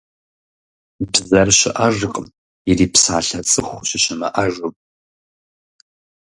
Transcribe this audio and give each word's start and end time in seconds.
Бзэр 1.11 1.49
щыӀэжкъым, 1.57 2.27
ирипсалъэ 2.69 3.39
цӀыху 3.49 3.83
щыщымыӀэжым. 3.87 4.73